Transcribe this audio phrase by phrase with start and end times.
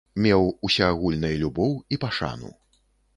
[0.25, 2.51] Меў усеагульнай любоў і пашану.